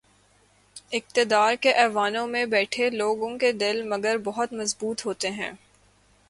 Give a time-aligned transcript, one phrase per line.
[0.91, 5.51] اقتدار کے ایوانوں میں بیٹھے لوگوں کے دل، مگر بہت مضبوط ہوتے ہیں۔